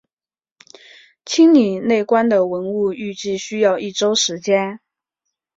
[1.27, 4.79] 清理内棺的文物预计需要一周时间。